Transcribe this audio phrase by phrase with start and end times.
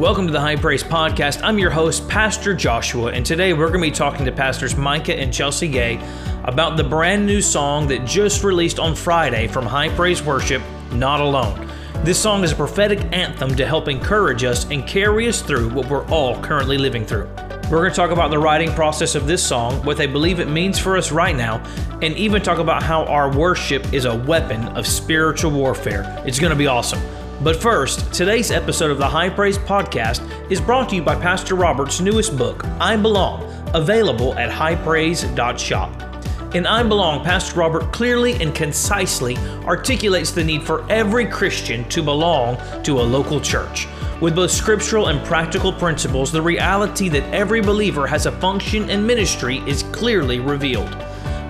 [0.00, 1.42] Welcome to the High Praise Podcast.
[1.44, 5.14] I'm your host, Pastor Joshua, and today we're going to be talking to Pastors Micah
[5.14, 6.00] and Chelsea Gay
[6.44, 10.62] about the brand new song that just released on Friday from High Praise Worship,
[10.92, 11.70] Not Alone.
[12.02, 15.90] This song is a prophetic anthem to help encourage us and carry us through what
[15.90, 17.28] we're all currently living through.
[17.70, 20.48] We're going to talk about the writing process of this song, what they believe it
[20.48, 21.62] means for us right now,
[22.00, 26.22] and even talk about how our worship is a weapon of spiritual warfare.
[26.26, 27.02] It's going to be awesome.
[27.42, 31.54] But first, today's episode of the High Praise Podcast is brought to you by Pastor
[31.54, 36.54] Robert's newest book, I Belong, available at highpraise.shop.
[36.54, 42.02] In I Belong, Pastor Robert clearly and concisely articulates the need for every Christian to
[42.02, 43.88] belong to a local church.
[44.20, 49.06] With both scriptural and practical principles, the reality that every believer has a function and
[49.06, 50.94] ministry is clearly revealed.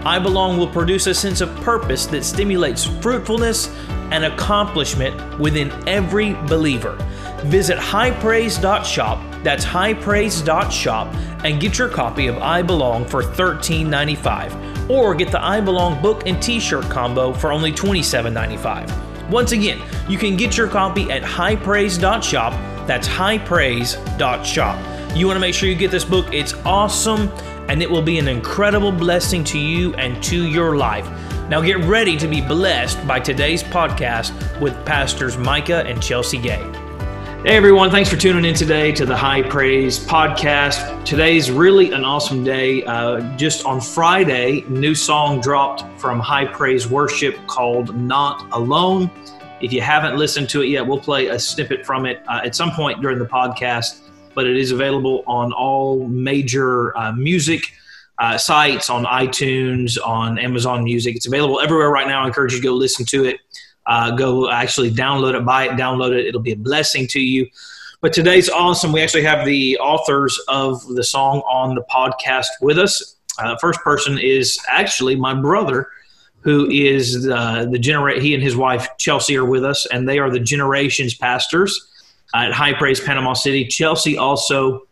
[0.04, 3.74] I Belong will produce a sense of purpose that stimulates fruitfulness,
[4.10, 6.96] and accomplishment within every believer.
[7.44, 14.90] Visit highpraise.shop, that's highpraise.shop, and get your copy of I Belong for $13.95.
[14.90, 19.30] Or get the I Belong book and t shirt combo for only $27.95.
[19.30, 25.16] Once again, you can get your copy at highpraise.shop, that's highpraise.shop.
[25.16, 27.30] You want to make sure you get this book, it's awesome
[27.70, 31.06] and it will be an incredible blessing to you and to your life.
[31.50, 36.62] Now get ready to be blessed by today's podcast with Pastors Micah and Chelsea Gay.
[37.42, 41.04] Hey everyone, thanks for tuning in today to the High Praise podcast.
[41.04, 42.84] Today's really an awesome day.
[42.84, 49.10] Uh, just on Friday, new song dropped from High Praise Worship called Not Alone.
[49.60, 52.54] If you haven't listened to it yet, we'll play a snippet from it uh, at
[52.54, 54.02] some point during the podcast,
[54.36, 57.72] but it is available on all major uh, music
[58.20, 61.16] uh, sites, on iTunes, on Amazon Music.
[61.16, 62.22] It's available everywhere right now.
[62.22, 63.40] I encourage you to go listen to it.
[63.86, 66.26] Uh, go actually download it, buy it, download it.
[66.26, 67.48] It'll be a blessing to you.
[68.02, 68.92] But today's awesome.
[68.92, 73.16] We actually have the authors of the song on the podcast with us.
[73.38, 75.88] Uh, first person is actually my brother,
[76.40, 78.22] who is uh, the generate.
[78.22, 81.88] He and his wife Chelsea are with us, and they are the generations pastors
[82.34, 83.66] at High Praise Panama City.
[83.66, 84.82] Chelsea also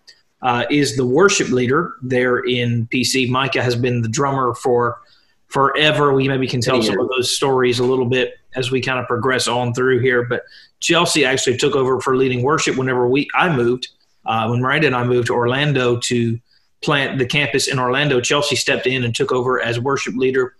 [0.43, 3.29] uh, is the worship leader there in PC.
[3.29, 5.01] Micah has been the drummer for
[5.49, 6.13] forever.
[6.13, 9.07] We maybe can tell some of those stories a little bit as we kind of
[9.07, 10.25] progress on through here.
[10.25, 10.43] But
[10.81, 13.89] Chelsea actually took over for leading worship whenever we I moved.
[14.27, 16.39] Uh, when Miranda and I moved to Orlando to
[16.83, 20.55] plant the campus in Orlando, Chelsea stepped in and took over as worship leader.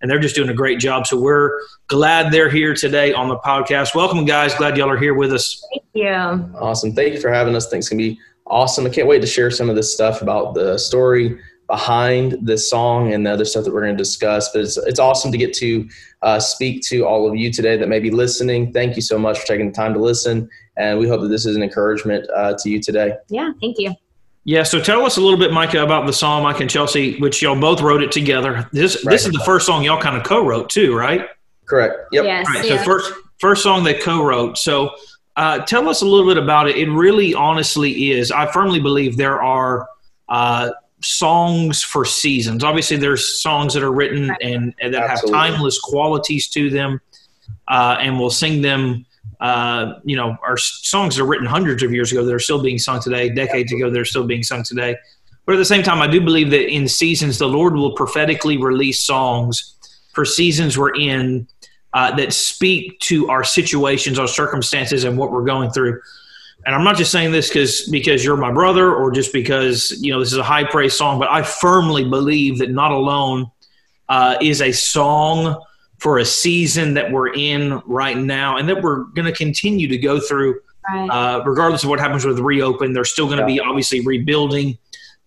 [0.00, 1.06] And they're just doing a great job.
[1.06, 3.94] So we're glad they're here today on the podcast.
[3.94, 4.52] Welcome, guys.
[4.56, 5.64] Glad y'all are here with us.
[5.70, 6.08] Thank you.
[6.58, 6.92] Awesome.
[6.92, 7.70] Thank you for having us.
[7.70, 7.86] Thanks.
[7.86, 8.86] It's going to be awesome.
[8.86, 11.38] I can't wait to share some of this stuff about the story
[11.68, 14.50] behind this song and the other stuff that we're going to discuss.
[14.52, 15.88] But it's, it's awesome to get to
[16.20, 18.72] uh, speak to all of you today that may be listening.
[18.72, 20.48] Thank you so much for taking the time to listen.
[20.76, 23.14] And we hope that this is an encouragement uh, to you today.
[23.28, 23.94] Yeah, thank you.
[24.44, 27.40] Yeah, so tell us a little bit, Micah, about the song, Mike and Chelsea, which
[27.40, 28.68] y'all both wrote it together.
[28.72, 29.12] This right.
[29.12, 31.28] this is the first song y'all kind of co-wrote too, right?
[31.64, 31.94] Correct.
[32.10, 32.24] Yep.
[32.24, 32.64] Yes, right.
[32.64, 32.78] Yeah.
[32.78, 34.58] So first first song they co-wrote.
[34.58, 34.90] So
[35.36, 36.76] uh, tell us a little bit about it.
[36.76, 38.30] It really, honestly, is.
[38.30, 39.88] I firmly believe there are
[40.28, 40.70] uh,
[41.02, 42.62] songs for seasons.
[42.62, 45.38] Obviously, there's songs that are written and, and that Absolutely.
[45.38, 47.00] have timeless qualities to them,
[47.68, 49.06] uh, and we'll sing them.
[49.40, 52.78] Uh, you know, our songs are written hundreds of years ago that are still being
[52.78, 53.28] sung today.
[53.28, 54.96] Decades ago, they're still being sung today.
[55.46, 58.56] But at the same time, I do believe that in seasons, the Lord will prophetically
[58.56, 59.76] release songs
[60.12, 61.48] for seasons we're in
[61.94, 66.00] uh, that speak to our situations, our circumstances, and what we're going through.
[66.64, 70.12] And I'm not just saying this because because you're my brother or just because you
[70.12, 73.50] know this is a high praise song, but I firmly believe that "Not Alone"
[74.08, 75.60] uh, is a song
[75.98, 79.98] for a season that we're in right now, and that we're going to continue to
[79.98, 81.08] go through, right.
[81.08, 82.92] uh, regardless of what happens with reopen.
[82.92, 83.58] They're still going to yeah.
[83.58, 84.78] be obviously rebuilding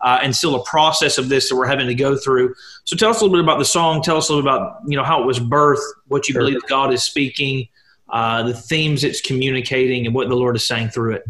[0.02, 2.54] uh, and still a process of this that we're having to go through.
[2.84, 4.02] So tell us a little bit about the song.
[4.02, 6.42] Tell us a little bit about you know how it was birthed, what you sure.
[6.42, 7.68] believe God is speaking,
[8.10, 11.24] uh, the themes it's communicating, and what the Lord is saying through it.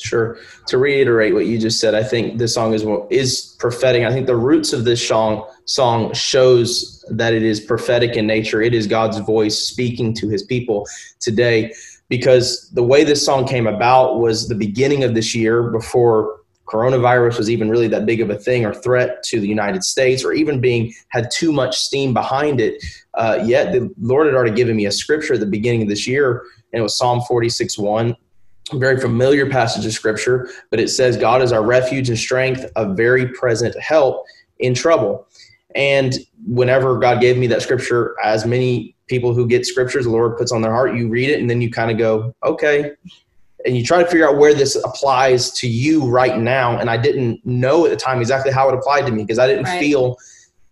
[0.00, 0.38] Sure.
[0.68, 4.04] To reiterate what you just said, I think this song is is prophetic.
[4.04, 8.62] I think the roots of this song song shows that it is prophetic in nature.
[8.62, 10.86] It is God's voice speaking to His people
[11.18, 11.74] today.
[12.08, 16.39] Because the way this song came about was the beginning of this year before
[16.70, 20.24] coronavirus was even really that big of a thing or threat to the United States
[20.24, 22.82] or even being had too much steam behind it.
[23.14, 26.06] Uh, yet the Lord had already given me a scripture at the beginning of this
[26.06, 28.16] year, and it was Psalm 46 1.
[28.74, 32.94] Very familiar passage of scripture, but it says, God is our refuge and strength, a
[32.94, 34.24] very present help
[34.60, 35.26] in trouble.
[35.74, 36.14] And
[36.46, 40.52] whenever God gave me that scripture, as many people who get scriptures, the Lord puts
[40.52, 42.92] on their heart, you read it and then you kind of go, okay,
[43.64, 46.78] and you try to figure out where this applies to you right now.
[46.78, 49.46] And I didn't know at the time exactly how it applied to me because I
[49.46, 49.80] didn't Right.
[49.80, 50.16] feel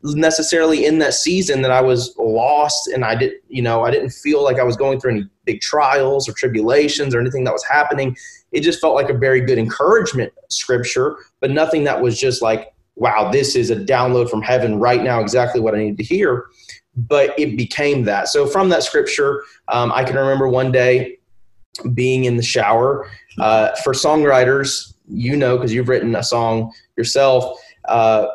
[0.02, 4.10] necessarily in that season that I was lost and I didn't, you know I didn't
[4.10, 7.64] feel like I was going through any big trials or tribulations or anything that was
[7.64, 8.16] happening
[8.52, 12.72] it just felt like a very good encouragement scripture but nothing that was just like
[12.94, 16.46] wow this is a download from heaven right now exactly what I need to hear
[16.94, 21.17] but it became that so from that scripture um, I can remember one day
[21.94, 27.58] being in the shower uh, for songwriters you know because you've written a song yourself
[27.86, 28.26] uh,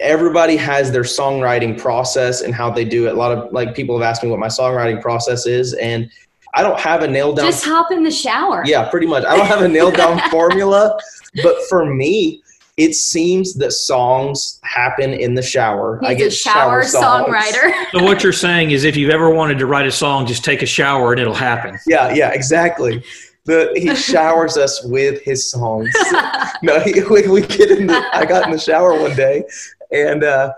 [0.00, 3.14] everybody has their songwriting process and how they do it.
[3.14, 6.10] A lot of like people have asked me what my songwriting process is, and
[6.54, 7.46] I don't have a nailed down.
[7.46, 8.62] Just hop in the shower.
[8.66, 9.24] yeah, pretty much.
[9.24, 10.98] I don't have a nailed down formula,
[11.42, 12.42] but for me,
[12.76, 15.98] it seems that songs happen in the shower.
[16.02, 17.26] He's I get a shower, songs.
[17.26, 17.72] songwriter.
[17.92, 20.60] So what you're saying is, if you've ever wanted to write a song, just take
[20.60, 21.78] a shower and it'll happen.
[21.86, 23.02] Yeah, yeah, exactly.
[23.46, 25.90] The, he showers us with his songs.
[26.62, 29.44] no, he, we, we get in the, I got in the shower one day
[29.90, 30.52] and uh,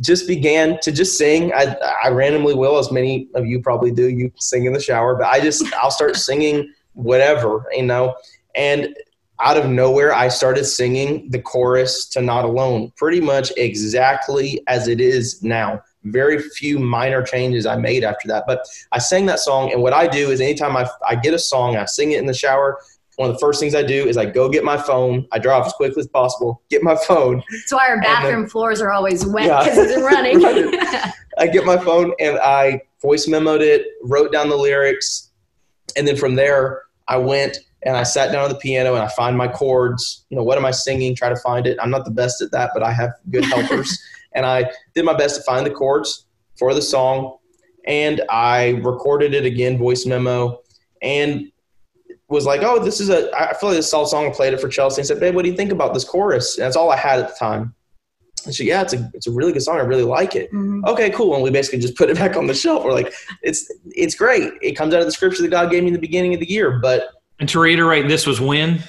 [0.00, 1.52] just began to just sing.
[1.52, 4.08] I, I randomly will, as many of you probably do.
[4.08, 8.14] You sing in the shower, but I just I'll start singing whatever you know,
[8.54, 8.94] and
[9.40, 14.88] out of nowhere I started singing the chorus to "Not Alone," pretty much exactly as
[14.88, 15.80] it is now.
[16.04, 19.72] Very few minor changes I made after that, but I sang that song.
[19.72, 22.26] And what I do is anytime I, I get a song, I sing it in
[22.26, 22.78] the shower.
[23.16, 25.26] One of the first things I do is I go get my phone.
[25.32, 28.80] I drive as quickly as possible, get my phone, That's why our then- bathroom floors
[28.80, 29.64] are always wet Yeah.
[29.64, 30.40] because it's running.
[30.42, 31.12] Right.
[31.38, 35.30] I get my phone and I voice memoed it, wrote down the lyrics,
[35.96, 39.08] and then from there I went and I sat down at the piano and I
[39.08, 40.24] find my chords.
[40.30, 41.14] You know, what am I singing?
[41.14, 41.78] Try to find it.
[41.80, 43.98] I'm not the best at that, but I have good helpers.
[44.34, 46.26] and I did my best to find the chords
[46.58, 47.36] for the song,
[47.86, 50.60] and I recorded it again, voice memo,
[51.02, 51.50] and
[52.28, 53.30] was like, "Oh, this is a.
[53.38, 55.44] I feel like this solid song." I played it for Chelsea and said, "Babe, what
[55.44, 57.74] do you think about this chorus?" And that's all I had at the time.
[58.44, 59.76] And she, yeah, it's a it's a really good song.
[59.78, 60.86] I really like it Mhm.
[60.86, 61.34] okay, cool.
[61.34, 62.84] And we basically just put it back on the shelf.
[62.84, 64.52] We're like, it's it's great.
[64.62, 66.48] It comes out of the scripture that God gave me in the beginning of the
[66.50, 66.78] year.
[66.80, 67.08] But
[67.40, 68.82] And to reiterate, this was when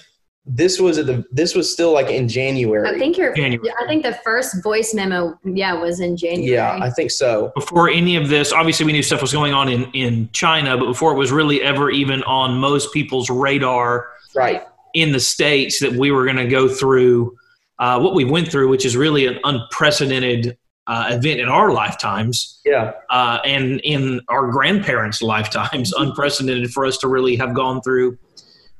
[0.45, 2.87] this was at the this was still like in January.
[2.89, 3.33] I think you're.
[3.35, 3.71] January.
[3.79, 6.53] I think the first voice memo, yeah, was in January.
[6.53, 7.51] yeah, I think so.
[7.53, 8.51] before any of this.
[8.51, 11.61] Obviously, we knew stuff was going on in in China, but before it was really
[11.61, 14.63] ever even on most people's radar Right.
[14.93, 17.35] in the states that we were going to go through
[17.79, 20.57] uh, what we went through, which is really an unprecedented
[20.87, 22.93] uh, event in our lifetimes Yeah.
[23.11, 25.93] uh, and in our grandparents' lifetimes.
[25.97, 28.17] unprecedented for us to really have gone through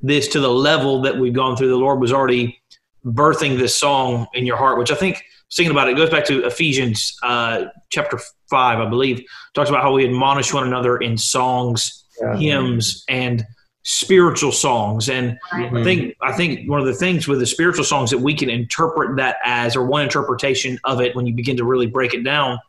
[0.01, 1.69] this to the level that we've gone through.
[1.69, 2.61] The Lord was already
[3.05, 5.23] birthing this song in your heart, which I think
[5.53, 8.19] thinking about it, it goes back to Ephesians uh, chapter
[8.49, 9.23] five, I believe,
[9.53, 12.35] talks about how we admonish one another in songs, Yeah.
[12.37, 13.45] hymns, and
[13.83, 15.09] spiritual songs.
[15.09, 15.73] And Right.
[15.73, 18.49] I think I think one of the things with the spiritual songs that we can
[18.49, 22.23] interpret that as, or one interpretation of it, when you begin to really break it
[22.23, 22.59] down,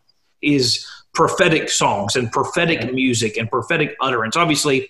[0.41, 4.37] is prophetic songs and prophetic music and prophetic utterance.
[4.37, 4.89] Obviously,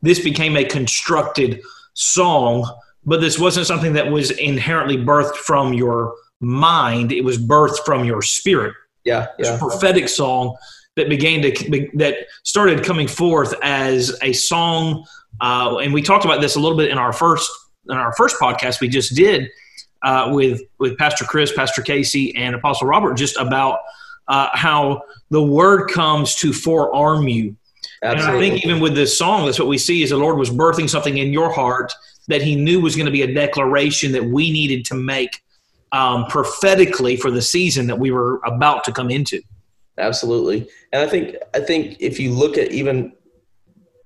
[0.00, 1.60] this became a constructed
[1.98, 2.64] song,
[3.04, 7.10] but this wasn't something that was inherently birthed from your mind.
[7.12, 8.74] It was birthed from your spirit.
[9.04, 9.26] Yeah.
[9.38, 10.56] It's a prophetic song
[10.96, 15.04] that began to that started coming forth as a song,
[15.40, 17.50] uh, and we talked about this a little bit in our first
[17.88, 19.48] in our first podcast we just did
[20.02, 23.80] uh, with with Pastor Chris, Pastor Casey, and Apostle Robert, just about
[24.28, 27.56] uh, how the word comes to forearm you.
[28.02, 30.50] And I think even with this song, that's what we see is the Lord was
[30.50, 31.92] birthing something in your heart
[32.28, 35.42] that He knew was going to be a declaration that we needed to make
[35.92, 39.40] um, prophetically for the season that we were about to come into.
[39.96, 40.68] Absolutely.
[40.92, 43.12] And I think I think if you look at even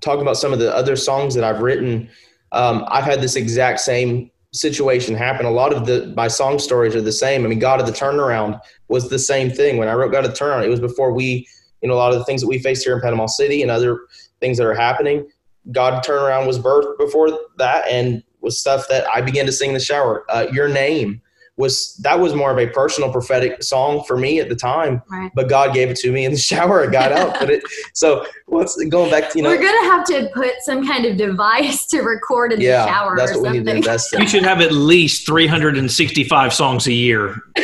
[0.01, 2.09] talking about some of the other songs that I've written,
[2.53, 5.47] um, I've had this exact same situation happen.
[5.47, 7.45] A lot of the my song stories are the same.
[7.45, 9.77] I mean, God of the Turnaround was the same thing.
[9.77, 11.47] When I wrote God of the Turnaround, it was before we,
[11.83, 13.71] you know, a lot of the things that we faced here in Panama City and
[13.71, 14.01] other
[14.41, 15.29] things that are happening.
[15.71, 19.75] God Turnaround was birthed before that and was stuff that I began to sing in
[19.75, 20.25] the shower.
[20.29, 21.21] Uh, Your Name
[21.59, 25.31] was that was more of a personal prophetic song for me at the time Right.
[25.35, 26.83] but God gave it to me in the shower.
[26.83, 27.63] I got out, but it.
[27.93, 29.51] So what's going back to you know?
[29.51, 33.17] We're gonna have to put some kind of device to record in yeah, the shower
[33.19, 33.77] that's or what we need to something.
[33.77, 34.27] invest You in.
[34.29, 37.37] should have at least 365 songs a year.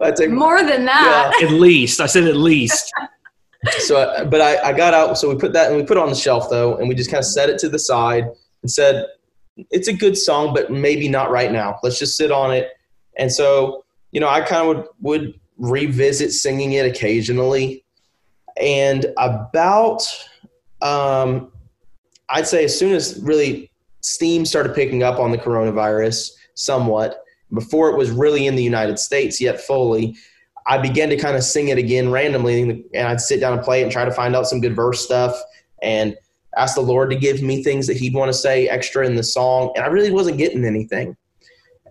[0.00, 1.32] I take More than that.
[1.42, 2.00] At least.
[2.00, 2.92] I said at least.
[3.78, 5.18] so, uh, but I, I got out.
[5.18, 7.10] So we put that and we put it on the shelf though, and we just
[7.10, 8.24] kind of set it to the side
[8.62, 9.06] and said,
[9.70, 11.78] "It's a good song, but maybe not right now.
[11.82, 12.70] Let's just sit on it."
[13.16, 17.84] And so, you know, I kind of would would revisit singing it occasionally,
[18.60, 20.06] and about
[20.82, 21.50] um,
[22.28, 27.90] I'd say as soon as really steam started picking up on the coronavirus somewhat, before
[27.90, 30.16] it was really in the United States yet fully,
[30.66, 33.80] I began to kind of sing it again randomly, and I'd sit down and play
[33.80, 35.34] it and try to find out some good verse stuff
[35.82, 36.14] and
[36.56, 39.22] ask the Lord to give me things that He'd want to say extra in the
[39.22, 41.16] song, and I really wasn't getting anything.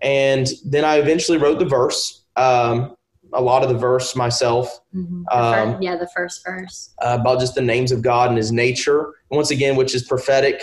[0.00, 2.94] And then I eventually wrote the verse, um,
[3.32, 4.80] a lot of the verse myself.
[4.94, 5.22] Mm-hmm.
[5.24, 6.90] The Um, fir- yeah, the first verse.
[7.02, 9.14] uh, about just the names of God and His nature.
[9.30, 10.62] Once again, which is prophetic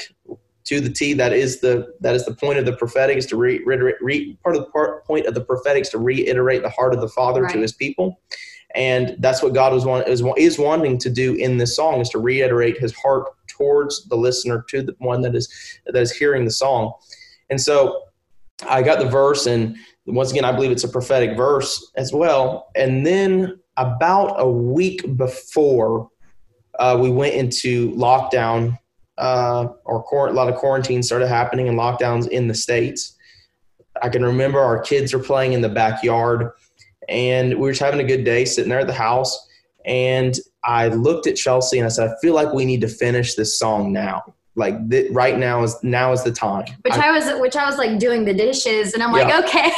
[0.66, 1.14] to the T.
[1.14, 4.56] That is the that is the point of the prophetic is to reiterate re, part
[4.56, 7.48] of the part, point of the prophetic is to reiterate the heart of the Father
[7.48, 8.20] to His people,
[8.74, 12.10] and that's what God was want, is is wanting to do in this song is
[12.10, 16.46] to reiterate His heart towards the listener to the one that is that is hearing
[16.46, 16.94] the song,
[17.50, 18.04] and so
[18.68, 19.78] I got the verse and.
[20.08, 22.70] Once again, I believe it's a prophetic verse as well.
[22.76, 26.12] And then about a week before
[26.78, 28.78] uh, we went into lockdown
[29.18, 33.16] uh, or a lot of quarantine started happening and lockdowns in the states
[34.02, 36.52] i can remember our kids were playing in the backyard
[37.08, 39.48] and we were just having a good day sitting there at the house
[39.86, 43.36] and i looked at chelsea and i said i feel like we need to finish
[43.36, 44.22] this song now
[44.58, 47.66] like th- right now is now is the time Which I- I, was, which I
[47.66, 49.40] was like doing the dishes, and I'm like, Yeah.
[49.40, 49.70] okay,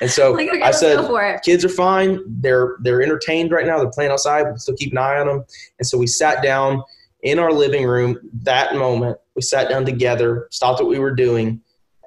[0.00, 1.42] and so like okay, i said go for it.
[1.42, 2.18] kids are fine.
[2.26, 3.76] They're they're entertained right now.
[3.78, 4.44] They're playing outside.
[4.44, 5.44] We'll still keep an eye on them.
[5.78, 6.82] And so we sat down
[7.24, 9.18] in our living room that moment.
[9.34, 11.60] We sat down together, stopped what we were doing,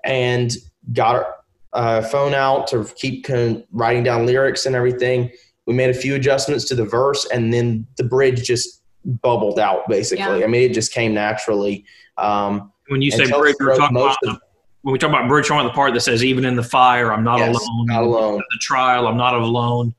[0.06, 0.54] and
[0.94, 1.36] got our
[1.74, 5.30] uh, phone out to keep con- writing down lyrics and everything.
[5.66, 9.88] We made a few adjustments to the verse, and then the bridge just bubbled out.
[9.90, 10.46] Basically, Yeah.
[10.46, 11.84] I mean, it just came naturally.
[12.18, 14.40] Um, When you say bridge, we're talking about of-
[14.84, 17.12] when we talk about bridge, we're talking the part that says, "Even in the fire,
[17.12, 17.86] I'm not yes, alone.
[17.88, 18.38] not alone.
[18.38, 19.94] The trial, I'm not alone.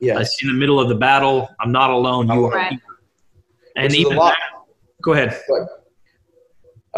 [0.00, 0.34] Yes.
[0.42, 2.28] In the middle of the battle, I'm not alone.
[2.28, 2.78] You are Right.
[3.76, 4.36] And Which even that,
[5.02, 5.40] go ahead.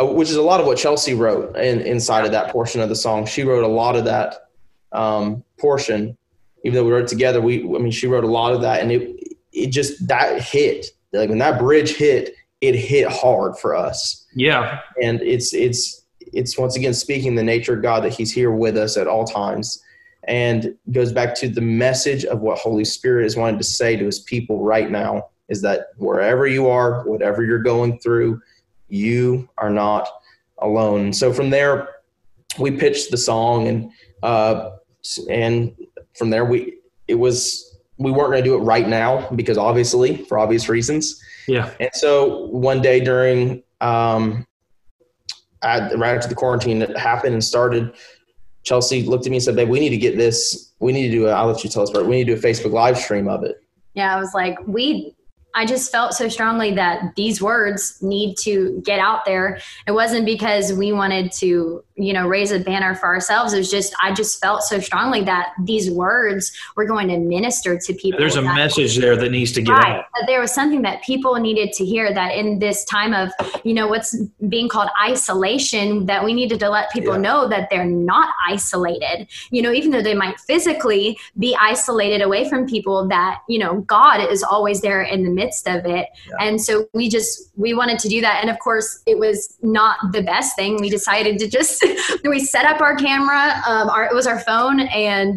[0.01, 2.89] uh, which is a lot of what Chelsea wrote in, inside of that portion of
[2.89, 3.27] the song.
[3.27, 4.49] She wrote a lot of that
[4.93, 6.17] um, portion,
[6.65, 7.41] even though we wrote it together.
[7.41, 10.87] We, I mean, she wrote a lot of that, and it, it just that hit.
[11.13, 16.57] Like when that bridge hit, it hit hard for us, Yeah, and it's it's it's
[16.57, 19.83] once again speaking the nature of God that He's here with us at all times,
[20.27, 24.07] and goes back to the message of what Holy Spirit is wanting to say to
[24.07, 28.41] His people right now is that wherever you are, whatever you're going through,
[28.89, 30.09] you are not
[30.59, 31.13] alone.
[31.13, 31.89] So from there,
[32.59, 33.91] we pitched the song, and
[34.23, 34.71] uh,
[35.29, 35.77] and
[36.17, 40.25] from there we it was we weren't going to do it right now because obviously
[40.25, 41.23] for obvious reasons.
[41.47, 44.47] yeah, And so one day during um,
[45.63, 47.95] I, right after the quarantine that happened and started,
[48.65, 50.73] Chelsea looked at me and said, "Babe, we need to get this.
[50.79, 51.27] We need to do.
[51.29, 53.29] A, I'll let you tell us but We need to do a Facebook live stream
[53.29, 53.63] of it."
[53.95, 55.12] Yeah, I was like, we.
[55.55, 59.59] I just felt so strongly that these words need to get out there.
[59.87, 63.53] It wasn't because we wanted to, you know, raise a banner for ourselves.
[63.53, 67.79] It was just I just felt so strongly that these words were going to minister
[67.79, 68.19] to people.
[68.19, 69.97] there's a message there that needs to get Right.
[69.99, 70.05] out.
[70.27, 73.31] There was something that people needed to hear that in this time of,
[73.63, 74.17] you know, what's
[74.49, 77.21] being called isolation, that we needed to let people Yeah.
[77.21, 79.27] know that they're not isolated.
[79.51, 83.83] You know, even though they might physically be isolated away from people, that, you know,
[83.83, 86.09] God is always there in the midst of it.
[86.29, 86.37] Yeah.
[86.41, 88.39] And so we just, we wanted to do that.
[88.41, 90.81] And of course, it was not the best thing.
[90.81, 91.85] We decided to just,
[92.25, 95.37] we set up our camera, um, our, it was our phone and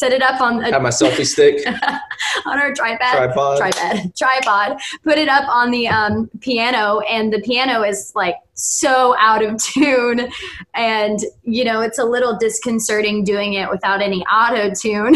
[0.00, 1.66] set it up on, a, Have my selfie stick,
[2.46, 3.58] on our tripod tripod.
[3.58, 9.14] tripod tripod put it up on the um, piano and the piano is like so
[9.18, 10.30] out of tune
[10.74, 15.14] and you know it's a little disconcerting doing it without any auto tune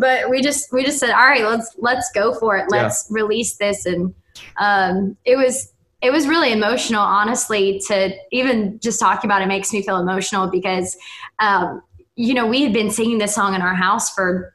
[0.00, 2.66] but we just we just said all right let's let's go for it.
[2.70, 3.86] Let's release this.
[3.86, 4.14] And
[4.56, 9.72] um, it was it was really emotional honestly to even just talk about it makes
[9.72, 10.96] me feel emotional because
[11.38, 11.82] um,
[12.16, 14.54] you know we had been singing this song in our house for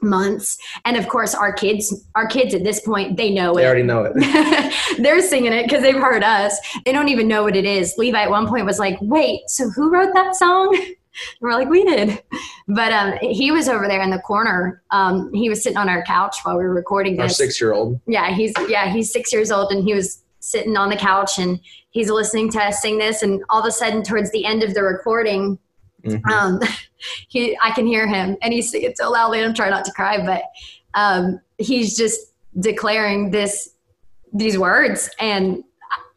[0.00, 0.58] months.
[0.84, 3.56] And of course our kids our kids at this point they know it.
[3.56, 3.66] They it.
[3.66, 4.74] already know it.
[5.02, 6.56] they're singing it because they've heard us.
[6.84, 7.94] They don't even know what it is.
[7.98, 10.78] Levi at one point was like wait so who wrote that song
[11.40, 12.22] we're like we did.
[12.68, 14.82] But um, he was over there in the corner.
[14.90, 17.36] Um, he was sitting on our couch while we were recording Our this.
[17.36, 18.00] six-year-old.
[18.06, 21.58] yeah he's yeah he's six years old and he was sitting on the couch and
[21.90, 23.22] he's listening to us sing this.
[23.22, 25.58] And all of a sudden towards the end of the recording
[26.04, 26.22] Mhm.
[26.30, 26.60] um,
[27.28, 30.22] he I can hear him and he's singing so loudly I'm trying not to cry
[30.24, 30.42] but
[30.94, 32.20] um, he's just
[32.60, 33.70] declaring this
[34.32, 35.08] these words.
[35.20, 35.62] And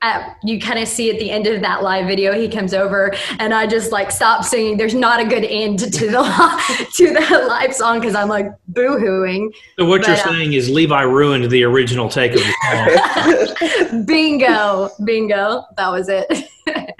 [0.01, 3.13] at, you kind of see at the end of that live video, he comes over
[3.39, 4.77] and I just like stop singing.
[4.77, 9.51] There's not a good end to the to that live song because I'm like boo-hooing.
[9.79, 13.55] So what But, you're uh, saying is Levi ruined the original take of the
[13.87, 14.05] song.
[14.05, 15.63] bingo, bingo.
[15.77, 16.27] That was it.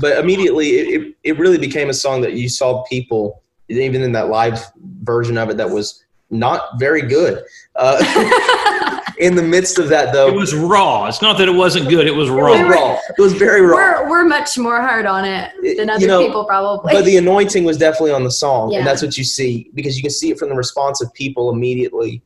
[0.00, 4.12] but immediately it, it, it really became a song that you saw people even in
[4.12, 4.60] that live
[5.02, 7.42] version of it that was not very good
[7.76, 11.06] uh, in the midst of that though it was raw.
[11.06, 12.68] It's not that it wasn't good; it was it was raw.
[12.68, 16.06] raw it was very raw we're we're much more hard on it than You other
[16.06, 16.92] know, people probably.
[16.92, 18.78] but the anointing was definitely on the song Yeah.
[18.78, 21.50] and that's what you see because you can see it from the response of people
[21.50, 22.22] immediately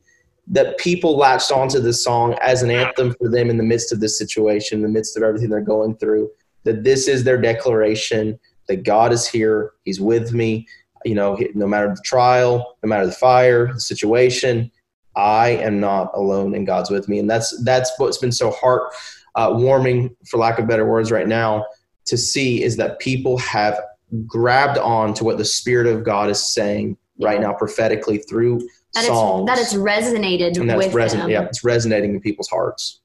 [0.47, 3.99] that people latched onto this song as an anthem for them in the midst of
[3.99, 6.29] this situation in the midst of everything they're going through
[6.63, 10.67] that this is their declaration that god is here he's with me
[11.05, 14.71] you know no matter the trial no matter the fire the situation
[15.15, 18.93] i am not alone and god's with me and that's that's what's been so heart
[19.35, 21.65] uh, warming for lack of better words right now
[22.05, 23.79] to see is that people have
[24.25, 28.59] grabbed on to what the spirit of god is saying right now prophetically through
[28.93, 31.29] that songs it's that it's resonated and that's with reson- them.
[31.29, 33.01] yeah it's resonating in people's hearts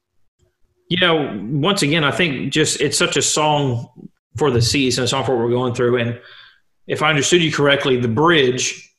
[0.89, 3.89] You know, once again, I think just it's such a song
[4.37, 5.97] for the season, a song for what we're going through.
[5.97, 6.21] And
[6.87, 8.94] if I understood you correctly, the bridge,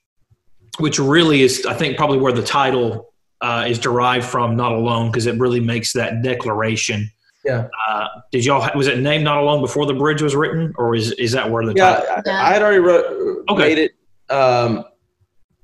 [0.80, 5.10] which really is, I think, probably where the title uh, is derived from, "Not Alone,"
[5.12, 7.10] because it really makes that declaration.
[7.44, 7.68] Yeah.
[7.88, 11.12] Uh, did y'all was it named "Not Alone" before the bridge was written, or is
[11.14, 12.32] is that where the yeah title?
[12.32, 13.68] I, I had already wrote, Okay.
[13.68, 13.92] made it
[14.36, 14.84] um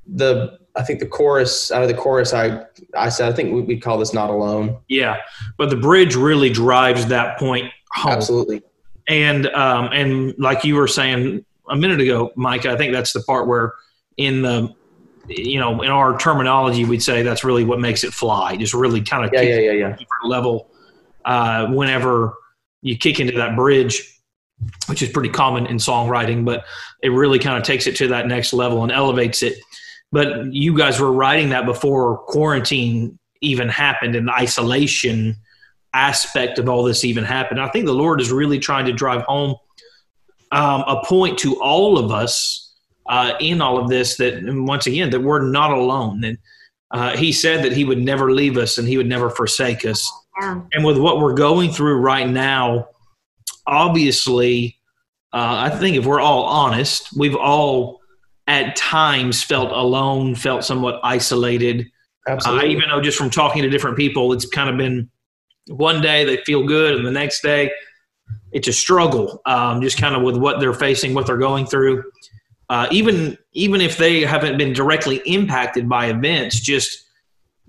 [0.08, 2.64] the i think the chorus out of the chorus i
[2.96, 5.18] i said i think we- we'd call this not alone Yeah,
[5.58, 8.14] but the bridge really drives that point home.
[8.14, 8.62] absolutely
[9.08, 13.22] And um, and like you were saying a minute ago, Mike, I think that's the
[13.24, 13.74] part where
[14.18, 14.74] in the
[15.28, 18.56] you know in our terminology we'd say that's really what makes it fly.
[18.56, 20.70] Just really kind of yeah yeah yeah yeah it to a different level
[21.26, 22.34] uh, whenever
[22.82, 24.20] you kick into that bridge,
[24.88, 26.66] which is pretty common in songwriting, but
[27.04, 29.60] it really kind of takes it to that next level and elevates it.
[30.12, 35.36] But you guys were writing that before quarantine even happened and the isolation
[35.94, 37.60] aspect of all this even happened.
[37.60, 39.56] I think the Lord is really trying to drive home
[40.52, 42.71] um, a point to all of us
[43.08, 46.24] uh, in all of this that, once again, that we're not alone.
[46.24, 46.38] And
[46.92, 50.12] uh, He said that He would never leave us and He would never forsake us.
[50.40, 50.62] Yeah.
[50.74, 52.88] And with what we're going through right now,
[53.68, 54.78] obviously,
[55.34, 58.02] uh, I think if we're all honest, we've all
[58.48, 61.88] at times felt alone, felt somewhat isolated.
[62.28, 65.10] Uh, absolutely even though just from talking to different people, it's kind of been
[65.68, 67.72] one day they feel good, and the next day
[68.52, 69.42] it's a struggle.
[69.46, 72.04] Um, just kind of with what they're facing, what they're going through.
[72.72, 77.04] Uh, even even if they haven't been directly impacted by events, just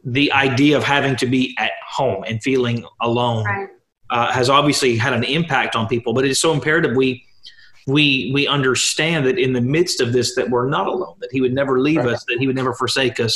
[0.05, 3.69] the idea of having to be at home and feeling alone Right.
[4.11, 6.13] uh, has obviously had an impact on people.
[6.13, 7.25] But it's so imperative we
[7.89, 11.41] we we understand that in the midst of this that we're not alone, that He
[11.41, 12.15] would never leave Right.
[12.15, 13.35] us, that He would never forsake us,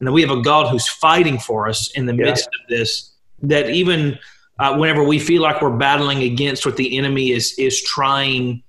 [0.00, 2.24] and that we have a God who's fighting for us in the Yeah.
[2.24, 3.12] midst of this.
[3.42, 4.18] That even
[4.58, 8.64] uh, whenever we feel like we're battling against what the enemy is is trying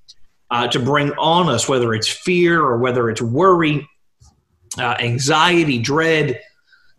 [0.54, 3.88] uh, to bring on us, whether it's fear or whether it's worry,
[4.78, 6.40] uh, anxiety, dread.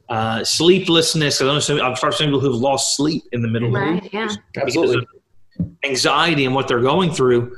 [0.06, 1.40] Uh, sleeplessness.
[1.40, 3.86] I don't know, I've started seeing people who've lost sleep in the middle of it
[3.86, 4.12] Right.
[4.12, 4.28] Yeah.
[4.54, 5.06] absolutely
[5.82, 7.56] anxiety and what they're going through,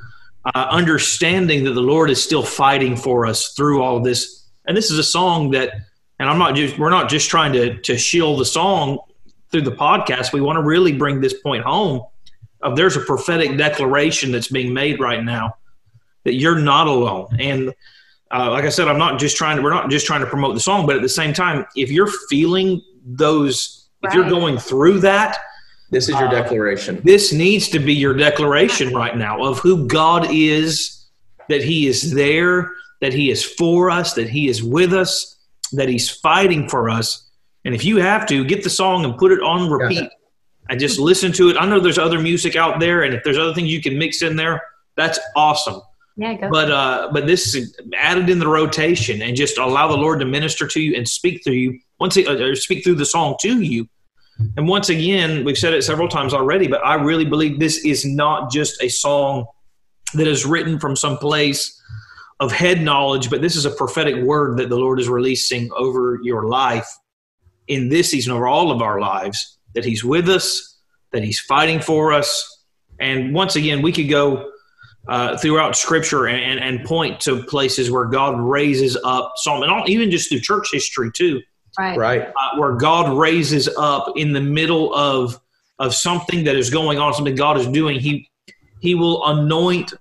[0.55, 4.49] uh, understanding that the Lord is still fighting for us through all of this.
[4.69, 5.73] And this is a song that,
[6.21, 9.01] and I'm not just, we're not just trying to, to shield the song
[9.51, 10.33] through the podcast.
[10.33, 12.03] We want to really bring this point home
[12.63, 15.57] of there's a prophetic declaration that's being made right now
[16.27, 17.29] that you're not alone.
[17.39, 17.73] And
[18.35, 20.55] uh, like I said, I'm not just trying to, we're not just trying to promote
[20.55, 24.99] the song, but at the same time, if you're feeling those, if you're going through
[25.01, 25.39] that,
[25.93, 29.87] this is your Uh, declaration this needs to be your declaration right now of who
[29.87, 31.07] God is,
[31.49, 35.37] that He is there, that He is for us, that He is with us,
[35.73, 37.31] that He's fighting for us.
[37.65, 40.11] And if you have to, get the song and put it on repeat
[40.69, 41.57] and just listen to it.
[41.57, 44.23] I know there's other music out there, and if there's other things you can mix
[44.23, 44.61] in there,
[44.97, 45.81] that's awesome.
[46.16, 46.35] Yeah.
[46.35, 46.50] Go.
[46.50, 50.26] But uh, but this is added in the rotation and just allow the Lord to
[50.26, 53.37] minister to you and speak through you once he, uh, or speak through the song
[53.40, 53.87] to you.
[54.57, 58.05] And once again, we've said it several times already, but I really believe this is
[58.05, 59.46] not just a song
[60.14, 61.81] that is written from some place
[62.40, 66.20] of head knowledge, but this is a prophetic word that the Lord is releasing over
[66.22, 66.88] your life
[67.66, 70.79] in this season, over all of our lives, that He's with us,
[71.12, 72.64] that He's fighting for us.
[73.00, 74.50] And once again, we could go
[75.09, 79.71] uh, throughout Scripture and, and, and point to places where God raises up some, and
[79.71, 81.40] all, even just through church history too,
[81.79, 81.97] right.
[81.97, 85.40] right uh, where God raises up in the middle of
[85.79, 88.31] of something that is going on, something God is doing, He
[88.81, 89.92] He will anoint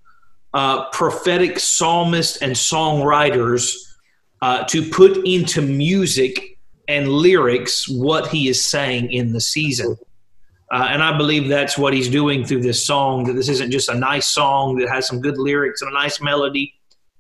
[0.54, 3.76] uh, prophetic psalmists and songwriters
[4.41, 9.98] uh, to put into music and lyrics what He is saying in the season.
[10.76, 13.24] Uh, and I believe that's what he's doing through this song.
[13.24, 16.20] That this isn't just a nice song that has some good lyrics and a nice
[16.20, 16.74] melody,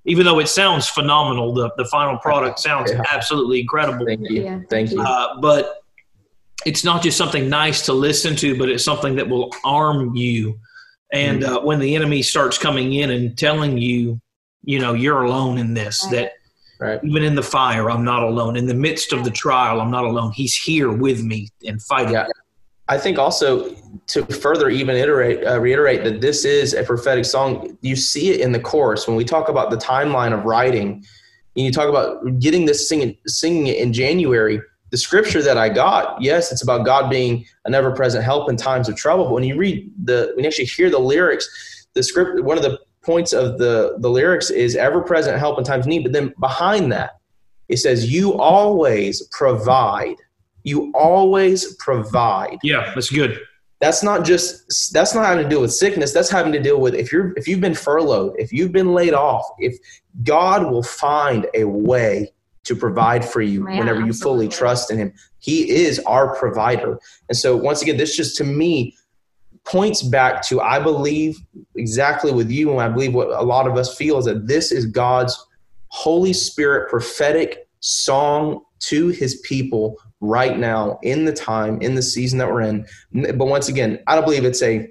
[0.03, 1.53] even though it sounds phenomenal.
[1.53, 3.01] The the final product sounds yeah.
[3.09, 4.05] absolutely incredible.
[4.05, 4.59] Thank you, yeah.
[4.69, 5.01] thank you.
[5.01, 5.83] Uh, but
[6.65, 10.59] it's not just something nice to listen to, but it's something that will arm you.
[11.13, 11.55] And mm-hmm.
[11.55, 14.19] uh, when the enemy starts coming in and telling you,
[14.63, 16.11] you know, you're alone in this, right.
[16.11, 16.31] that
[16.81, 16.99] right.
[17.05, 18.57] even in the fire, I'm not alone.
[18.57, 20.33] In the midst of the trial, I'm not alone.
[20.33, 22.15] He's here with me and fighting.
[22.15, 22.27] Yeah.
[22.87, 23.73] I think also
[24.07, 27.77] to further even iterate, uh, reiterate that this is a prophetic song.
[27.81, 31.03] You see it in the chorus when we talk about the timeline of writing.
[31.55, 34.61] And you talk about getting this singing, singing it in January.
[34.91, 38.87] The scripture that I got, yes, it's about God being an ever-present help in times
[38.87, 39.25] of trouble.
[39.25, 42.63] But when you read the, when you actually hear the lyrics, the script, one of
[42.63, 46.03] the points of the the lyrics is ever-present help in times of need.
[46.03, 47.11] But then behind that,
[47.67, 50.17] it says, "You always provide."
[50.65, 52.57] You always provide.
[52.63, 53.39] Yeah, that's good.
[53.79, 56.11] That's not just that's not having to deal with sickness.
[56.11, 59.13] That's having to deal with if you're if you've been furloughed, if you've been laid
[59.13, 59.77] off, if
[60.23, 64.47] God will find a way to provide for you yeah, whenever you absolutely.
[64.47, 65.13] fully trust in him.
[65.37, 66.99] He is our provider.
[67.29, 68.97] And so once again, this just to me
[69.65, 71.37] points back to I believe
[71.75, 74.71] exactly with you, and I believe what a lot of us feel is that this
[74.71, 75.39] is God's
[75.89, 82.39] Holy Spirit prophetic song to his people right now in the time in the season
[82.39, 82.85] that we're in
[83.35, 84.89] but once again i don't believe it's a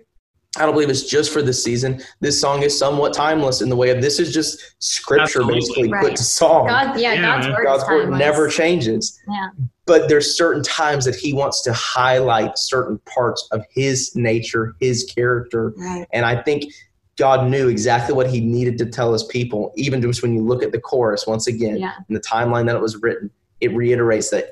[0.57, 2.01] I don't believe it's just for this season.
[2.21, 5.55] This song is somewhat timeless in the way of this is just scripture Absolutely.
[5.55, 6.05] basically right.
[6.05, 6.69] put to song.
[6.69, 9.21] God, yeah, yeah, God's word, God's word never changes.
[9.29, 9.49] Yeah.
[9.87, 15.05] But there's certain times that he wants to highlight certain parts of his nature, his
[15.05, 15.75] character.
[15.77, 16.07] Right.
[16.13, 16.73] And I think
[17.17, 20.63] God knew exactly what he needed to tell his people, even just when you look
[20.63, 21.95] at the chorus once again yeah.
[22.09, 24.51] in the timeline that it was written, it reiterates that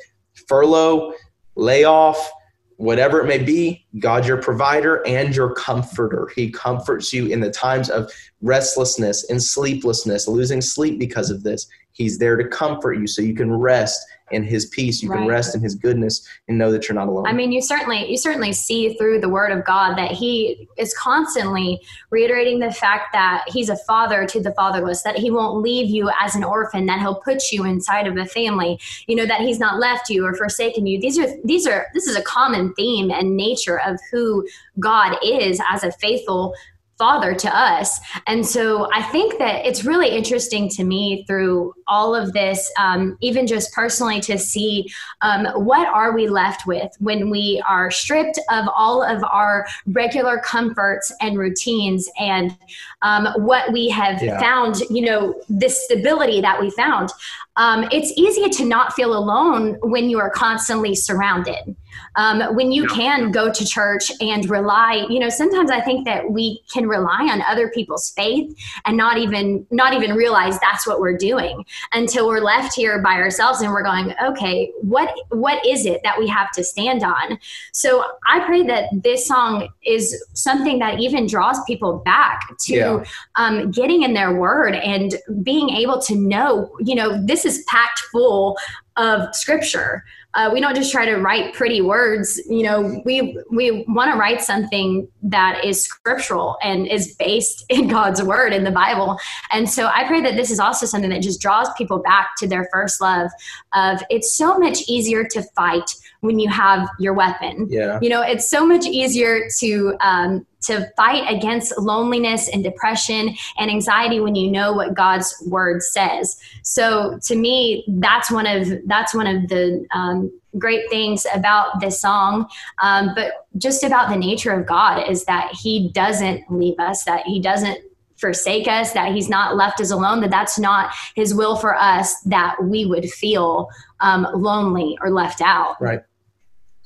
[0.49, 1.12] furlough,
[1.55, 2.31] layoff,
[2.77, 6.29] whatever it may be, God, your provider and your comforter.
[6.35, 11.68] He comforts you in the times of restlessness and sleeplessness, losing sleep because of this.
[11.92, 15.03] He's there to comfort you so you can rest in his peace.
[15.03, 15.18] You right.
[15.18, 17.27] can rest in his goodness and know that you're not alone.
[17.27, 20.95] I mean, you certainly you certainly see through the word of God that he is
[20.95, 25.88] constantly reiterating the fact that he's a father to the fatherless, that he won't leave
[25.88, 29.40] you as an orphan, that he'll put you inside of a family, you know, that
[29.40, 31.01] he's not left you or forsaken you.
[31.01, 34.47] These are these are this is a common theme and nature of who
[34.79, 36.55] God is as a faithful
[36.98, 37.98] father to us.
[38.26, 43.16] And so I think that it's really interesting to me through all of this, um,
[43.20, 44.88] even just personally, to see
[45.20, 50.38] um, what are we left with when we are stripped of all of our regular
[50.38, 52.57] comforts and routines and
[53.02, 54.38] um, what we have yeah.
[54.38, 57.11] found, you know, this stability that we found.
[57.57, 61.76] Um, it's easy to not feel alone when you are constantly surrounded
[62.16, 66.31] um, when you can go to church and rely you know sometimes i think that
[66.31, 71.00] we can rely on other people's faith and not even not even realize that's what
[71.00, 75.87] we're doing until we're left here by ourselves and we're going okay what what is
[75.87, 77.38] it that we have to stand on?
[77.72, 83.05] So i pray that this song is something that even draws people back to yeah.
[83.37, 88.00] um, getting in their word and being able to know you know this is packed
[88.12, 88.57] full
[88.96, 93.85] of scripture uh, we don't just try to write pretty words you know we we
[93.88, 98.71] want to write something that is scriptural and is based in god's word in the
[98.71, 99.18] bible.
[99.51, 102.47] And so i pray that this is also something that just draws people back to
[102.47, 103.31] their first love
[103.75, 105.90] of it's so much easier to fight
[106.21, 107.66] when you have your weapon.
[107.68, 107.99] Yeah.
[108.01, 113.70] You know it's so much easier to um, to fight against loneliness and depression and
[113.70, 116.37] anxiety when you know what God's word says.
[116.62, 122.01] So to me, that's one of that's one of the um, great things about this
[122.01, 122.48] song,
[122.83, 127.25] um, but just about the nature of God is that He doesn't leave us, that
[127.27, 127.79] He doesn't
[128.16, 132.20] forsake us, that He's not left us alone, that that's not His will for us,
[132.22, 133.68] that we would feel
[134.01, 135.81] um, lonely or left out.
[135.81, 136.03] Right.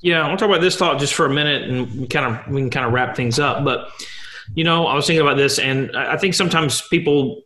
[0.07, 2.27] Yeah, I want to talk about this thought just for a minute, and we kind
[2.27, 3.65] of we can kind of wrap things up.
[3.65, 3.89] But
[4.55, 7.43] you know, I was thinking about this, and I think sometimes people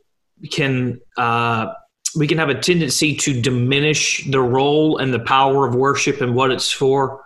[0.50, 1.72] can uh,
[2.14, 6.34] we can have a tendency to diminish the role and the power of worship and
[6.34, 7.24] what it's for.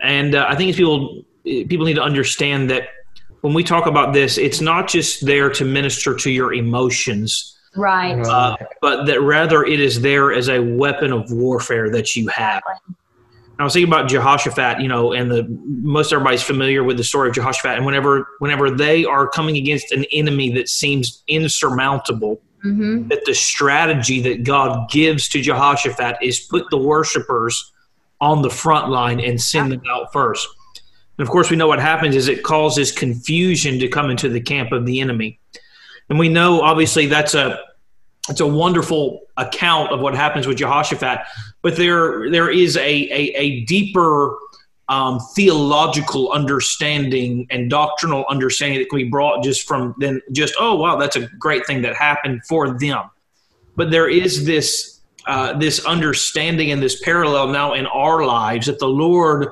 [0.00, 2.88] And uh, I think people people need to understand that
[3.42, 8.18] when we talk about this, it's not just there to minister to your emotions, right?
[8.26, 12.62] Uh, but that rather it is there as a weapon of warfare that you have.
[13.58, 17.28] I was thinking about Jehoshaphat, you know, and the most everybody's familiar with the story
[17.28, 17.76] of Jehoshaphat.
[17.76, 23.08] And whenever whenever they are coming against an enemy that seems insurmountable, mm-hmm.
[23.08, 27.72] that the strategy that God gives to Jehoshaphat is put the worshipers
[28.20, 30.48] on the front line and send them out first.
[31.18, 34.40] And of course, we know what happens is it causes confusion to come into the
[34.40, 35.38] camp of the enemy.
[36.08, 37.60] And we know, obviously, that's a
[38.28, 41.20] it's a wonderful account of what happens with Jehoshaphat,
[41.62, 44.36] but there there is a a, a deeper
[44.88, 50.74] um, theological understanding and doctrinal understanding that can be brought just from then just oh
[50.74, 53.04] wow that's a great thing that happened for them,
[53.76, 58.80] but there is this uh, this understanding and this parallel now in our lives that
[58.80, 59.48] the Lord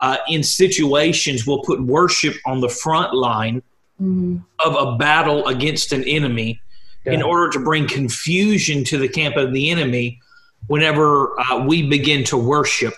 [0.00, 3.62] uh, in situations will put worship on the front line
[4.00, 4.36] mm-hmm.
[4.60, 6.60] of a battle against an enemy
[7.06, 7.12] yeah.
[7.12, 10.20] in order to bring confusion to the camp of the enemy
[10.66, 12.94] whenever uh, we begin to worship.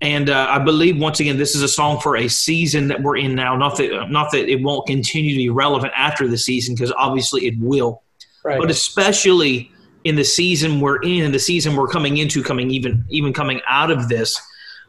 [0.00, 3.18] And uh, I believe once again, this is a song for a season that we're
[3.18, 3.56] in now.
[3.56, 7.46] Not that not that it won't continue to be relevant after the season, because obviously
[7.46, 8.02] it will.
[8.44, 8.58] Right.
[8.58, 9.70] But especially
[10.02, 13.60] in the season we're in, and the season we're coming into, coming even even coming
[13.68, 14.40] out of this,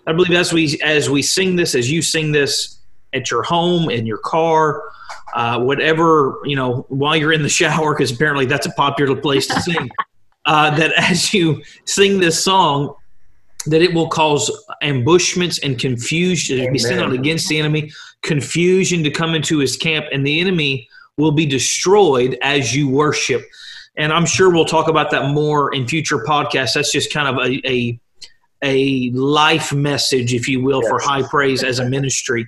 [0.08, 2.80] I believe as we as we sing this, as you sing this
[3.14, 4.82] at your home, in your car,
[5.36, 9.46] uh, whatever you know while you're in the shower because apparently that's a popular place
[9.48, 9.90] to sing
[10.46, 12.96] uh, that as you sing this song
[13.66, 14.52] that it will cause
[14.82, 16.66] ambushments and confusion.
[16.66, 20.40] To be sent out against the enemy confusion to come into his camp and the
[20.40, 23.42] enemy will be destroyed as you worship.
[23.96, 26.74] And i'm sure we'll talk about that more in future podcasts.
[26.74, 28.00] That's just kind of a, a,
[28.64, 30.90] a life message if you will yes.
[30.90, 32.48] for high praise as a ministry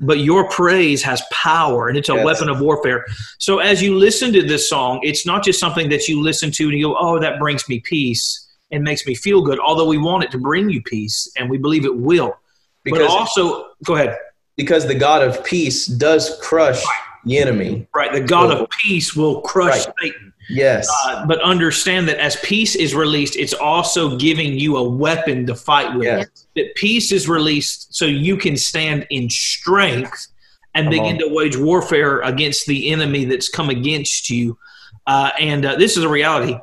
[0.00, 2.24] but your praise has power and it's a yes.
[2.24, 3.06] weapon of warfare.
[3.38, 6.64] So as you listen to this song, it's not just something that you listen to
[6.64, 9.98] and you go, oh, that brings me peace and makes me feel good, although we
[9.98, 12.36] want it to bring you peace and we believe it will.
[12.84, 14.16] Because but also, go ahead.
[14.56, 16.82] Because the God of peace does crush
[17.24, 17.86] the enemy.
[17.94, 18.12] Right.
[18.12, 19.94] The God so, of peace will crush right.
[20.00, 20.32] Satan.
[20.48, 20.88] Yes.
[21.04, 25.54] Uh, but understand that as peace is released, it's also giving you a weapon to
[25.54, 26.04] fight with.
[26.04, 26.46] Yes.
[26.56, 30.28] That peace is released so you can stand in strength
[30.74, 31.28] and Come begin on.
[31.28, 34.58] to wage warfare against the enemy that's come against you.
[35.06, 36.56] Uh, and uh, this is a reality.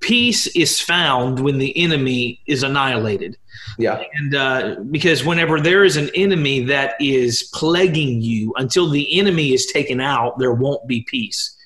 [0.00, 3.36] Peace is found when the enemy is annihilated.
[3.78, 4.02] Yeah.
[4.14, 9.52] And uh, because whenever there is an enemy that is plaguing you, until the enemy
[9.52, 11.56] is taken out, there won't be peace.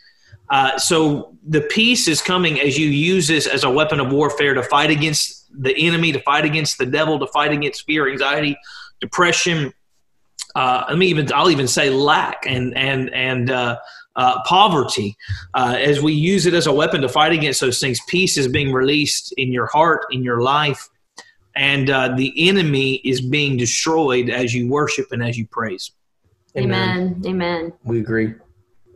[0.51, 4.55] Uh, so the peace is coming as you use this as a weapon of warfare
[4.55, 8.57] to fight against the enemy, to fight against the devil, to fight against fear, anxiety,
[9.01, 9.73] depression.
[10.55, 13.77] Uh, I mean, even I'll even say lack and and and uh,
[14.15, 15.17] uh, poverty.
[15.55, 18.49] Uh, as we use it as a weapon to fight against those things, peace is
[18.49, 20.89] being released in your heart, in your life,
[21.57, 25.91] and uh, the enemy is being destroyed as you worship and as you praise.
[26.57, 27.17] Amen.
[27.19, 27.23] Amen.
[27.27, 27.73] Amen.
[27.85, 28.35] We agree.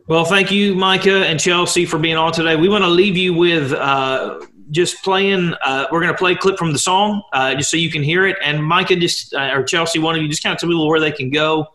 [0.07, 2.55] Well, thank you, Micah and Chelsea, for being on today.
[2.55, 5.53] We want to leave you with uh, just playing.
[5.65, 8.03] Uh, we're going to play a clip from the song uh, just so you can
[8.03, 8.37] hear it.
[8.43, 10.99] And Micah, just uh, or Chelsea, one of you, just kind of tell people where
[10.99, 11.67] they can go,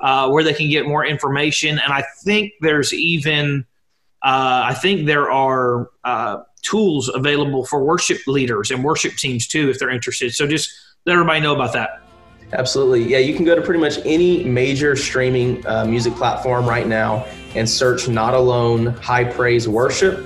[0.00, 1.78] uh, where they can get more information.
[1.78, 3.64] And I think there's even,
[4.22, 5.90] uh, I think there are
[6.62, 10.34] tools available for worship leaders and worship teams too, if they're interested.
[10.34, 10.70] So just
[11.06, 12.02] let everybody know about that.
[12.52, 13.04] Absolutely.
[13.04, 17.26] Yeah, you can go to pretty much any major streaming uh, music platform right now
[17.54, 20.24] and search Not Alone High Praise Worship.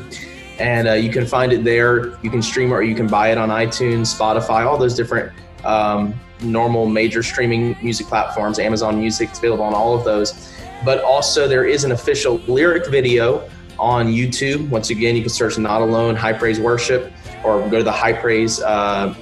[0.59, 2.16] And uh, you can find it there.
[2.23, 5.33] You can stream it or you can buy it on iTunes, Spotify, all those different
[5.64, 10.53] um, normal major streaming music platforms, Amazon Music, it's available on all of those.
[10.85, 13.49] But also, there is an official lyric video
[13.83, 14.68] on YouTube.
[14.68, 17.12] Once again, you can search Not Alone High Praise Worship
[17.45, 19.12] or go to the High Praise uh,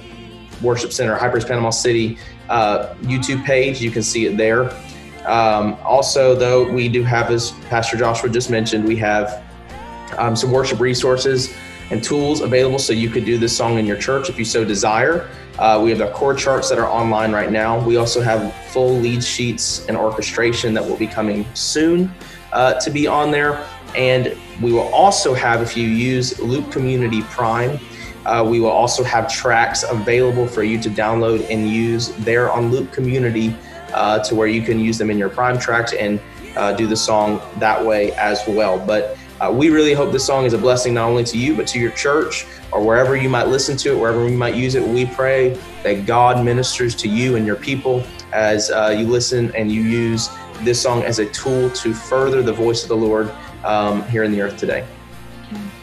[0.61, 3.81] Worship Center, High Praise Panama City uh, YouTube page.
[3.81, 4.71] You can see it there.
[5.25, 9.43] Um, also, though, we do have, as Pastor Joshua just mentioned, we have
[10.19, 11.51] um, some worship resources
[11.89, 14.63] and tools available so you could do this song in your church if you so
[14.63, 15.27] desire.
[15.57, 17.83] Uh, we have the chord charts that are online right now.
[17.83, 22.13] We also have full lead sheets and orchestration that will be coming soon
[22.53, 23.67] uh, to be on there.
[23.95, 27.79] And we will also have, if you use Loop Community Prime,
[28.25, 32.71] uh, we will also have tracks available for you to download and use there on
[32.71, 33.55] Loop Community
[33.93, 36.19] uh, to where you can use them in your Prime tracks and
[36.55, 38.77] uh, do the song that way as well.
[38.77, 41.65] But uh, we really hope this song is a blessing not only to you, but
[41.67, 44.87] to your church or wherever you might listen to it, wherever you might use it.
[44.87, 49.71] We pray that God ministers to you and your people as uh, you listen and
[49.71, 50.29] you use
[50.61, 54.31] this song as a tool to further the voice of the Lord um, here in
[54.31, 54.85] the earth today.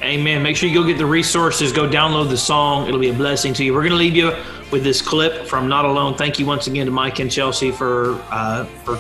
[0.02, 0.42] Amen.
[0.42, 2.86] Make sure you go get the resources, go download the song.
[2.86, 3.74] It'll be a blessing to you.
[3.74, 4.32] We're going to leave you
[4.70, 6.14] with this clip from Not Alone.
[6.14, 8.98] Thank you once again to Mike and Chelsea for uh, for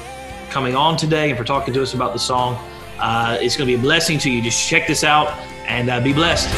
[0.50, 2.56] coming on today and for talking to us about the song.
[2.98, 4.42] Uh, it's going to be a blessing to you.
[4.42, 5.28] Just check this out
[5.68, 6.48] and uh, be blessed.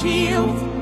[0.00, 0.79] shield.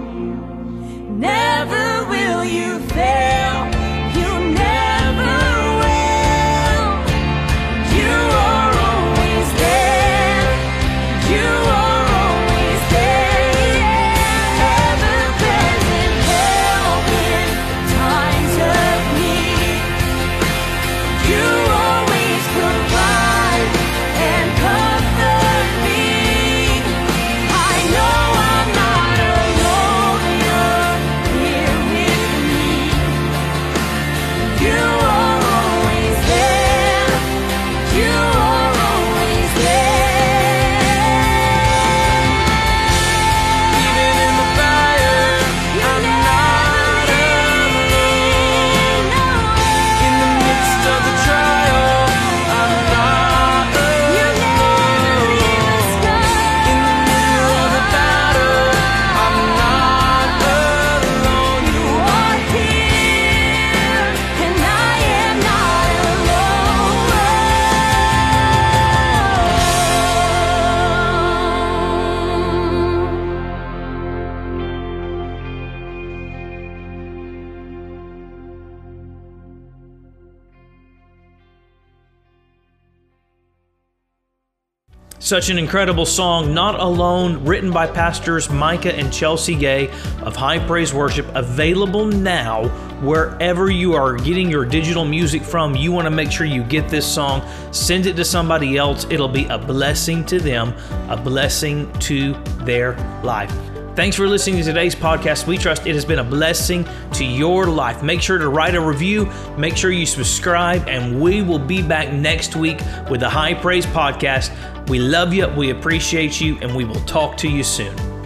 [85.28, 89.90] Such an incredible song, Not Alone, written by pastors Micah and Chelsea Gay
[90.22, 92.68] of High Praise Worship, available now
[93.02, 95.76] wherever you are getting your digital music from.
[95.76, 99.06] You want to make sure you get this song, send it to somebody else.
[99.10, 100.72] It'll be a blessing to them,
[101.10, 102.32] a blessing to
[102.64, 103.52] their life.
[103.98, 105.48] Thanks for listening to today's podcast.
[105.48, 108.00] We trust it has been a blessing to your life.
[108.00, 112.12] Make sure to write a review, make sure you subscribe, and we will be back
[112.12, 112.78] next week
[113.10, 114.54] with the High Praise Podcast.
[114.88, 118.17] We love you, we appreciate you, and we will talk to you soon.